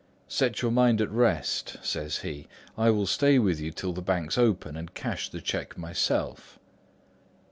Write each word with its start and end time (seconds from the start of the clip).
'Set 0.27 0.63
your 0.63 0.71
mind 0.71 0.99
at 0.99 1.11
rest,' 1.11 1.77
says 1.83 2.21
he, 2.21 2.47
'I 2.75 2.89
will 2.89 3.05
stay 3.05 3.37
with 3.37 3.59
you 3.61 3.69
till 3.69 3.93
the 3.93 4.01
banks 4.01 4.35
open 4.35 4.75
and 4.75 4.95
cash 4.95 5.29
the 5.29 5.41
cheque 5.41 5.77
myself. 5.77 6.57